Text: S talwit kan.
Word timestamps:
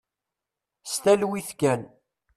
S 0.83 0.93
talwit 1.03 1.49
kan. 1.59 1.81